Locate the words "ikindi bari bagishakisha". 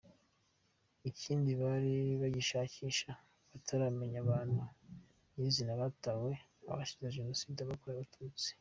1.09-3.09